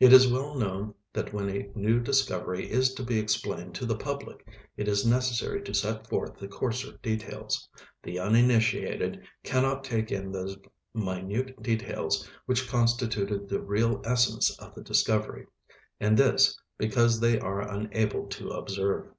[0.00, 3.98] It is well known that when a new discovery is to be explained to the
[3.98, 7.68] public, it is necessary to set forth the coarser details;
[8.02, 10.56] the uninitiated cannot take in those
[10.94, 15.46] minute details which constituted the real essence of the discovery.
[16.00, 19.10] And this, because they are unable to observe.